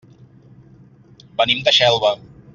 [1.43, 2.15] Venim de Xelva.